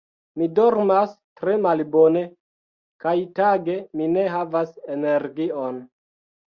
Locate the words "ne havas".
4.17-4.77